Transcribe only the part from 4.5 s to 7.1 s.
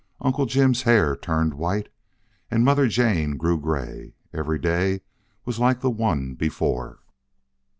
day was like the one before.